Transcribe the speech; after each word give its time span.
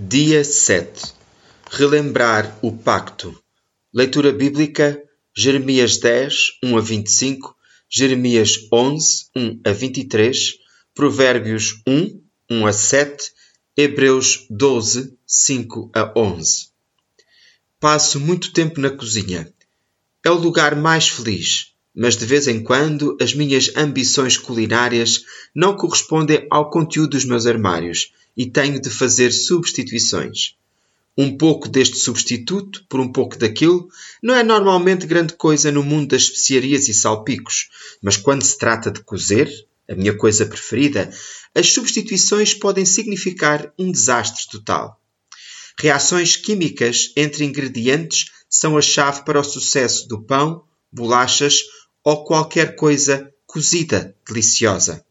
Dia 0.00 0.44
7 0.44 1.12
Relembrar 1.72 2.56
o 2.62 2.70
Pacto 2.70 3.36
Leitura 3.92 4.30
Bíblica 4.30 5.02
Jeremias 5.36 5.98
10, 5.98 6.60
1 6.62 6.78
a 6.78 6.80
25, 6.80 7.56
Jeremias 7.90 8.68
11, 8.72 9.26
1 9.34 9.60
a 9.64 9.72
23, 9.72 10.54
Provérbios 10.94 11.82
1, 11.84 12.22
1 12.48 12.66
a 12.68 12.72
7, 12.72 13.32
Hebreus 13.76 14.46
12, 14.48 15.18
5 15.26 15.90
a 15.92 16.12
11. 16.16 16.68
Passo 17.80 18.20
muito 18.20 18.52
tempo 18.52 18.80
na 18.80 18.90
cozinha. 18.90 19.52
É 20.24 20.30
o 20.30 20.34
lugar 20.34 20.76
mais 20.76 21.08
feliz, 21.08 21.74
mas 21.98 22.16
de 22.16 22.24
vez 22.24 22.46
em 22.46 22.62
quando 22.62 23.16
as 23.20 23.34
minhas 23.34 23.72
ambições 23.76 24.38
culinárias 24.38 25.24
não 25.52 25.76
correspondem 25.76 26.46
ao 26.48 26.70
conteúdo 26.70 27.10
dos 27.10 27.24
meus 27.24 27.44
armários 27.44 28.12
e 28.36 28.46
tenho 28.46 28.80
de 28.80 28.88
fazer 28.88 29.32
substituições. 29.32 30.54
Um 31.16 31.36
pouco 31.36 31.68
deste 31.68 31.98
substituto 31.98 32.84
por 32.88 33.00
um 33.00 33.10
pouco 33.10 33.36
daquilo 33.36 33.88
não 34.22 34.32
é 34.36 34.44
normalmente 34.44 35.08
grande 35.08 35.32
coisa 35.32 35.72
no 35.72 35.82
mundo 35.82 36.10
das 36.10 36.22
especiarias 36.22 36.88
e 36.88 36.94
salpicos, 36.94 37.68
mas 38.00 38.16
quando 38.16 38.44
se 38.44 38.56
trata 38.56 38.92
de 38.92 39.00
cozer, 39.00 39.50
a 39.90 39.96
minha 39.96 40.16
coisa 40.16 40.46
preferida, 40.46 41.10
as 41.52 41.72
substituições 41.72 42.54
podem 42.54 42.84
significar 42.84 43.72
um 43.76 43.90
desastre 43.90 44.46
total. 44.48 45.00
Reações 45.76 46.36
químicas 46.36 47.12
entre 47.16 47.44
ingredientes 47.44 48.26
são 48.48 48.76
a 48.76 48.80
chave 48.80 49.24
para 49.24 49.40
o 49.40 49.44
sucesso 49.44 50.06
do 50.06 50.22
pão, 50.22 50.62
bolachas 50.92 51.62
ou 52.04 52.24
qualquer 52.24 52.76
coisa 52.76 53.32
cozida 53.46 54.14
deliciosa. 54.26 55.04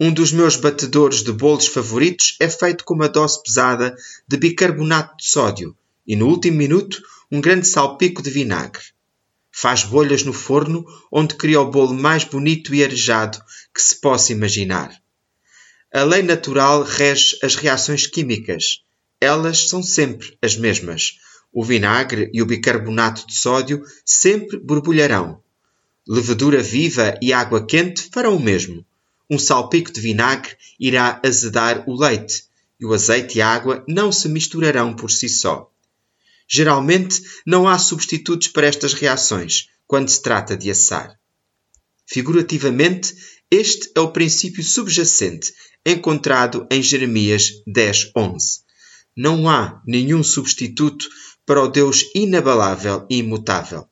Um 0.00 0.12
dos 0.12 0.32
meus 0.32 0.56
batedores 0.56 1.22
de 1.22 1.32
bolos 1.32 1.66
favoritos 1.66 2.36
é 2.40 2.48
feito 2.48 2.84
com 2.84 2.94
uma 2.94 3.08
dose 3.08 3.42
pesada 3.42 3.94
de 4.26 4.36
bicarbonato 4.36 5.16
de 5.16 5.28
sódio 5.28 5.76
e, 6.06 6.16
no 6.16 6.28
último 6.28 6.56
minuto, 6.56 7.00
um 7.30 7.40
grande 7.40 7.68
salpico 7.68 8.20
de 8.22 8.30
vinagre. 8.30 8.82
Faz 9.52 9.84
bolhas 9.84 10.24
no 10.24 10.32
forno, 10.32 10.84
onde 11.10 11.34
cria 11.34 11.60
o 11.60 11.70
bolo 11.70 11.94
mais 11.94 12.24
bonito 12.24 12.74
e 12.74 12.82
arejado 12.82 13.38
que 13.72 13.82
se 13.82 14.00
possa 14.00 14.32
imaginar. 14.32 15.00
A 15.92 16.04
lei 16.04 16.22
natural 16.22 16.82
rege 16.82 17.38
as 17.42 17.54
reações 17.54 18.06
químicas. 18.06 18.82
Elas 19.20 19.68
são 19.68 19.82
sempre 19.82 20.38
as 20.40 20.56
mesmas. 20.56 21.18
O 21.52 21.62
vinagre 21.62 22.30
e 22.32 22.40
o 22.40 22.46
bicarbonato 22.46 23.26
de 23.26 23.34
sódio 23.34 23.82
sempre 24.04 24.58
borbulharão. 24.58 25.41
Levedura 26.06 26.60
viva 26.60 27.16
e 27.22 27.32
água 27.32 27.64
quente 27.64 28.08
farão 28.12 28.36
o 28.36 28.42
mesmo. 28.42 28.84
Um 29.30 29.38
salpico 29.38 29.92
de 29.92 30.00
vinagre 30.00 30.56
irá 30.78 31.20
azedar 31.24 31.84
o 31.88 31.94
leite, 31.94 32.44
e 32.80 32.84
o 32.84 32.92
azeite 32.92 33.38
e 33.38 33.40
a 33.40 33.48
água 33.48 33.84
não 33.86 34.10
se 34.10 34.28
misturarão 34.28 34.94
por 34.94 35.10
si 35.10 35.28
só. 35.28 35.70
Geralmente 36.48 37.22
não 37.46 37.68
há 37.68 37.78
substitutos 37.78 38.48
para 38.48 38.66
estas 38.66 38.94
reações 38.94 39.68
quando 39.86 40.08
se 40.08 40.20
trata 40.20 40.56
de 40.56 40.70
assar. 40.70 41.16
Figurativamente, 42.04 43.14
este 43.50 43.90
é 43.94 44.00
o 44.00 44.10
princípio 44.10 44.62
subjacente 44.64 45.52
encontrado 45.86 46.66
em 46.70 46.82
Jeremias 46.82 47.62
10:11. 47.66 48.62
Não 49.16 49.48
há 49.48 49.80
nenhum 49.86 50.22
substituto 50.22 51.08
para 51.46 51.62
o 51.62 51.68
Deus 51.68 52.04
inabalável 52.14 53.06
e 53.08 53.18
imutável. 53.18 53.88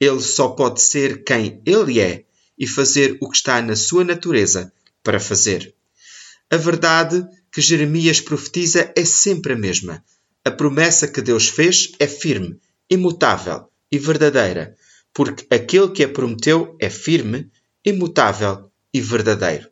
Ele 0.00 0.20
só 0.20 0.48
pode 0.48 0.80
ser 0.80 1.24
quem 1.24 1.60
ele 1.66 2.00
é 2.00 2.24
e 2.58 2.66
fazer 2.66 3.16
o 3.20 3.28
que 3.28 3.36
está 3.36 3.60
na 3.62 3.76
sua 3.76 4.04
natureza 4.04 4.72
para 5.02 5.20
fazer. 5.20 5.74
A 6.50 6.56
verdade 6.56 7.26
que 7.52 7.60
Jeremias 7.60 8.20
profetiza 8.20 8.92
é 8.96 9.04
sempre 9.04 9.52
a 9.52 9.56
mesma. 9.56 10.04
A 10.44 10.50
promessa 10.50 11.08
que 11.08 11.20
Deus 11.20 11.48
fez 11.48 11.92
é 11.98 12.06
firme, 12.06 12.58
imutável 12.90 13.68
e 13.90 13.98
verdadeira, 13.98 14.76
porque 15.12 15.46
aquele 15.54 15.90
que 15.90 16.04
a 16.04 16.08
prometeu 16.08 16.76
é 16.80 16.88
firme, 16.88 17.50
imutável 17.84 18.70
e 18.92 19.00
verdadeiro. 19.00 19.68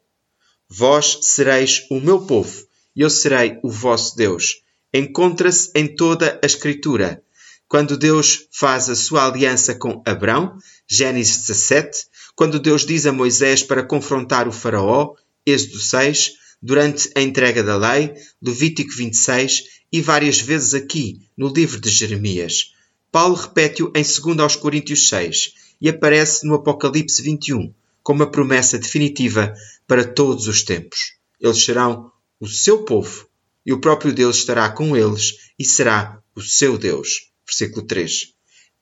Vós 0.69 1.19
sereis 1.23 1.87
o 1.91 2.01
meu 2.01 2.27
povo, 2.27 2.67
e 2.95 3.01
eu 3.03 3.11
serei 3.11 3.59
o 3.63 3.71
vosso 3.71 4.17
Deus. 4.17 4.63
Encontra-se 4.93 5.71
em 5.75 5.87
toda 5.87 6.41
a 6.43 6.47
Escritura. 6.47 7.23
Quando 7.69 7.97
Deus 7.97 8.47
faz 8.53 8.89
a 8.89 8.95
sua 8.95 9.27
aliança 9.27 9.75
com 9.75 10.01
Abrão, 10.07 10.57
Gênesis 10.89 11.47
17, 11.47 12.07
quando 12.37 12.61
Deus 12.61 12.87
diz 12.87 13.07
a 13.07 13.13
Moisés 13.13 13.63
para 13.63 13.83
confrontar 13.83 14.47
o 14.47 14.53
Faraó, 14.53 15.15
Êxodo 15.45 15.81
6, 15.81 16.35
durante 16.63 17.11
a 17.17 17.21
entrega 17.21 17.65
da 17.65 17.77
lei, 17.77 18.15
Levítico 18.41 18.95
26 18.95 19.65
e 19.93 20.01
várias 20.01 20.41
vezes 20.41 20.75
aqui, 20.75 21.21
no 21.37 21.49
livro 21.49 21.81
de 21.81 21.91
Jeremias. 21.91 22.73
Paulo 23.11 23.35
repete-o 23.35 23.93
em 23.97 24.03
2 24.03 24.57
Coríntios 24.57 25.09
6 25.09 25.55
e 25.81 25.89
aparece 25.89 26.47
no 26.47 26.55
Apocalipse 26.55 27.21
21 27.21 27.75
como 28.03 28.23
uma 28.23 28.31
promessa 28.31 28.79
definitiva 28.79 29.53
para 29.89 30.05
todos 30.05 30.47
os 30.47 30.63
tempos. 30.63 31.15
Eles 31.41 31.65
serão 31.65 32.13
o 32.39 32.47
seu 32.47 32.85
povo 32.85 33.29
e 33.65 33.73
o 33.73 33.81
próprio 33.81 34.13
Deus 34.13 34.37
estará 34.37 34.69
com 34.69 34.97
eles 34.97 35.51
e 35.59 35.65
será 35.65 36.23
o 36.33 36.41
seu 36.41 36.79
Deus. 36.79 37.33
Versículo 37.47 37.87
3. 37.87 38.35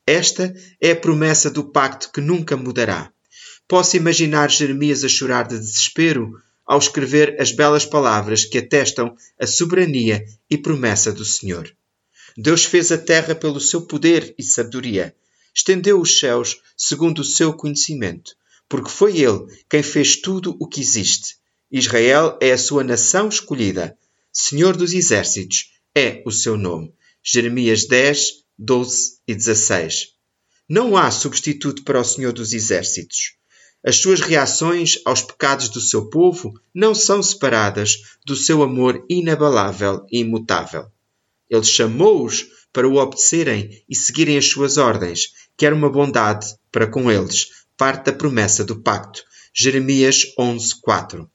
Esta 0.07 0.55
é 0.81 0.91
a 0.93 0.97
promessa 0.97 1.51
do 1.51 1.65
pacto 1.71 2.11
que 2.13 2.21
nunca 2.21 2.57
mudará. 2.57 3.13
Posso 3.67 3.97
imaginar 3.97 4.51
Jeremias 4.51 5.05
a 5.05 5.09
chorar 5.09 5.49
de 5.49 5.59
desespero 5.59 6.33
ao 6.67 6.79
escrever 6.79 7.41
as 7.41 7.53
belas 7.53 7.85
palavras 7.85 8.45
que 8.45 8.59
atestam 8.59 9.15
a 9.39 9.47
soberania 9.47 10.25
e 10.51 10.59
promessa 10.59 11.13
do 11.13 11.25
Senhor. 11.25 11.71
Deus 12.37 12.65
fez 12.65 12.91
a 12.91 12.99
terra 12.99 13.35
pelo 13.35 13.61
seu 13.61 13.83
poder 13.83 14.35
e 14.39 14.43
sabedoria, 14.43 15.15
estendeu 15.55 16.01
os 16.01 16.19
céus 16.19 16.61
segundo 16.77 17.21
o 17.21 17.25
seu 17.25 17.53
conhecimento, 17.53 18.35
porque 18.69 18.91
foi 18.91 19.19
Ele 19.19 19.47
quem 19.69 19.83
fez 19.83 20.17
tudo 20.17 20.57
o 20.59 20.67
que 20.67 20.81
existe. 20.81 21.37
Israel 21.71 22.39
é 22.41 22.53
a 22.53 22.59
sua 22.59 22.85
nação 22.85 23.29
escolhida. 23.29 23.97
Senhor 24.33 24.77
dos 24.77 24.93
exércitos 24.93 25.73
é 25.95 26.23
o 26.27 26.31
seu 26.33 26.57
nome. 26.57 26.93
Jeremias 27.23 27.87
10, 27.87 28.44
12 28.59 29.19
e 29.27 29.35
16. 29.35 30.15
Não 30.69 30.97
há 30.97 31.11
substituto 31.11 31.83
para 31.83 32.01
o 32.01 32.05
Senhor 32.05 32.33
dos 32.33 32.53
exércitos. 32.53 33.35
As 33.85 33.97
suas 33.97 34.21
reações 34.21 34.99
aos 35.05 35.23
pecados 35.23 35.69
do 35.69 35.81
seu 35.81 36.09
povo 36.09 36.59
não 36.75 36.95
são 36.95 37.23
separadas 37.23 38.17
do 38.25 38.35
seu 38.35 38.63
amor 38.63 39.05
inabalável 39.11 40.07
e 40.11 40.21
imutável. 40.21 40.87
Ele 41.51 41.65
chamou-os 41.65 42.47
para 42.73 42.89
o 42.89 42.97
obedecerem 42.97 43.85
e 43.89 43.95
seguirem 43.95 44.39
as 44.39 44.47
suas 44.47 44.79
ordens, 44.79 45.33
que 45.57 45.67
era 45.67 45.75
uma 45.75 45.91
bondade 45.91 46.47
para 46.73 46.87
com 46.87 47.11
eles, 47.11 47.67
parte 47.77 48.07
da 48.07 48.13
promessa 48.13 48.65
do 48.65 48.81
pacto. 48.81 49.23
Jeremias 49.53 50.33
11:4. 50.39 51.29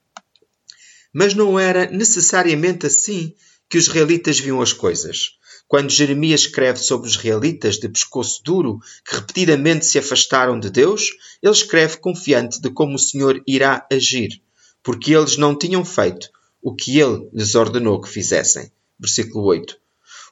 Mas 1.12 1.34
não 1.34 1.58
era 1.58 1.90
necessariamente 1.90 2.86
assim 2.86 3.34
que 3.68 3.78
os 3.78 3.86
israelitas 3.86 4.38
viam 4.40 4.60
as 4.60 4.72
coisas. 4.72 5.38
Quando 5.70 5.92
Jeremias 5.92 6.40
escreve 6.40 6.80
sobre 6.80 7.06
os 7.08 7.14
israelitas 7.14 7.76
de 7.78 7.88
pescoço 7.88 8.42
duro 8.42 8.80
que 9.08 9.14
repetidamente 9.14 9.86
se 9.86 10.00
afastaram 10.00 10.58
de 10.58 10.68
Deus, 10.68 11.10
ele 11.40 11.52
escreve 11.52 11.98
confiante 11.98 12.60
de 12.60 12.70
como 12.70 12.96
o 12.96 12.98
Senhor 12.98 13.40
irá 13.46 13.86
agir, 13.88 14.42
porque 14.82 15.14
eles 15.14 15.36
não 15.36 15.56
tinham 15.56 15.84
feito 15.84 16.28
o 16.60 16.74
que 16.74 16.98
ele 16.98 17.30
lhes 17.32 17.54
ordenou 17.54 18.00
que 18.00 18.08
fizessem. 18.08 18.72
Versículo 18.98 19.44
8. 19.44 19.76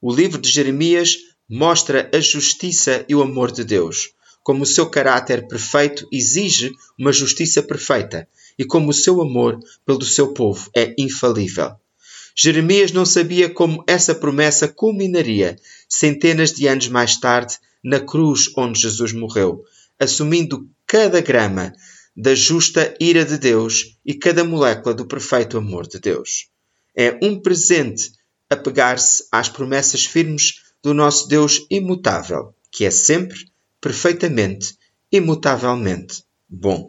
O 0.02 0.12
livro 0.12 0.40
de 0.40 0.50
Jeremias 0.50 1.16
mostra 1.48 2.10
a 2.12 2.18
justiça 2.18 3.06
e 3.08 3.14
o 3.14 3.22
amor 3.22 3.52
de 3.52 3.62
Deus, 3.62 4.10
como 4.42 4.64
o 4.64 4.66
seu 4.66 4.90
caráter 4.90 5.46
perfeito 5.46 6.04
exige 6.10 6.72
uma 6.98 7.12
justiça 7.12 7.62
perfeita 7.62 8.28
e 8.58 8.64
como 8.64 8.90
o 8.90 8.92
seu 8.92 9.22
amor 9.22 9.60
pelo 9.86 10.02
seu 10.02 10.34
povo 10.34 10.68
é 10.74 10.96
infalível. 10.98 11.76
Jeremias 12.40 12.92
não 12.92 13.04
sabia 13.04 13.50
como 13.50 13.82
essa 13.84 14.14
promessa 14.14 14.68
culminaria 14.68 15.58
centenas 15.88 16.52
de 16.52 16.68
anos 16.68 16.86
mais 16.86 17.18
tarde 17.18 17.58
na 17.82 17.98
cruz 17.98 18.52
onde 18.56 18.80
Jesus 18.80 19.12
morreu, 19.12 19.64
assumindo 19.98 20.70
cada 20.86 21.20
grama 21.20 21.72
da 22.16 22.36
justa 22.36 22.94
ira 23.00 23.24
de 23.24 23.38
Deus 23.38 23.98
e 24.06 24.14
cada 24.14 24.44
molécula 24.44 24.94
do 24.94 25.04
perfeito 25.04 25.58
amor 25.58 25.88
de 25.88 25.98
Deus. 25.98 26.48
É 26.96 27.18
um 27.20 27.40
presente 27.40 28.12
apegar-se 28.48 29.24
às 29.32 29.48
promessas 29.48 30.04
firmes 30.04 30.62
do 30.80 30.94
nosso 30.94 31.28
Deus 31.28 31.66
imutável, 31.68 32.54
que 32.70 32.84
é 32.84 32.90
sempre, 32.92 33.50
perfeitamente, 33.80 34.76
imutavelmente 35.10 36.22
bom. 36.48 36.88